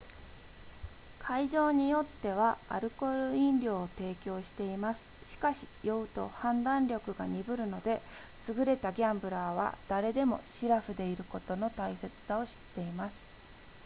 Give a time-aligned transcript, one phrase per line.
[1.19, 8.01] 会場によってはアルコール飲料を提供していますしかし酔うと判断力が鈍るので
[8.57, 13.27] 優れたギャンブラーは誰でもしらふでいることの大切さを知っています